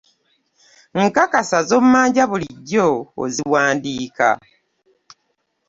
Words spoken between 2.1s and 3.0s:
bulijjo